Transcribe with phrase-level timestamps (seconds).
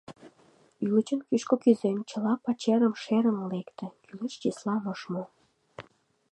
[0.85, 5.23] Ӱлычын кӱшкӧ кӱзен, чыла пачерым шерын лекте, кӱлеш числам ыш му.